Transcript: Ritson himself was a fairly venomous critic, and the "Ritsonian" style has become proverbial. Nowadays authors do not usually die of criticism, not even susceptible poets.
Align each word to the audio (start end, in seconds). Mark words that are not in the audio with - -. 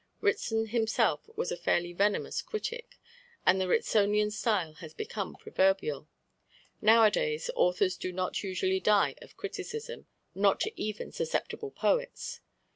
Ritson 0.19 0.69
himself 0.69 1.29
was 1.35 1.51
a 1.51 1.55
fairly 1.55 1.93
venomous 1.93 2.41
critic, 2.41 2.97
and 3.45 3.61
the 3.61 3.67
"Ritsonian" 3.67 4.31
style 4.31 4.73
has 4.81 4.95
become 4.95 5.35
proverbial. 5.35 6.07
Nowadays 6.81 7.51
authors 7.55 7.97
do 7.97 8.11
not 8.11 8.41
usually 8.43 8.79
die 8.79 9.13
of 9.21 9.37
criticism, 9.37 10.07
not 10.33 10.63
even 10.75 11.11
susceptible 11.11 11.69
poets. 11.69 12.41